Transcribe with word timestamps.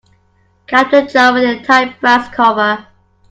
Cap 0.65 0.89
the 0.89 1.03
jar 1.05 1.31
with 1.31 1.43
a 1.43 1.63
tight 1.63 2.01
brass 2.01 2.27
cover. 2.33 2.87